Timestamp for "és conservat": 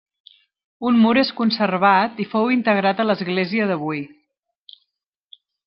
1.23-2.23